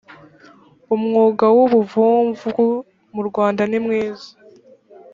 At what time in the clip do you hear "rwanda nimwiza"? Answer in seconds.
3.29-4.29